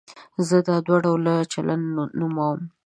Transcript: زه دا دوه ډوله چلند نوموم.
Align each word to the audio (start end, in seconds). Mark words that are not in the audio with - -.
زه 0.47 0.57
دا 0.67 0.75
دوه 0.85 0.97
ډوله 1.05 1.33
چلند 1.53 1.85
نوموم. 2.19 2.59